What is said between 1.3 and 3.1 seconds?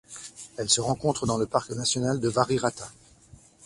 le parc national de Varirata.